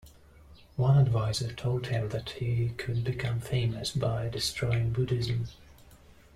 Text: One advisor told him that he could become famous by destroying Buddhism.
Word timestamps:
One 0.77 0.97
advisor 0.97 1.53
told 1.53 1.85
him 1.85 2.09
that 2.09 2.31
he 2.31 2.69
could 2.69 3.03
become 3.03 3.39
famous 3.39 3.91
by 3.91 4.29
destroying 4.29 4.89
Buddhism. 4.93 5.47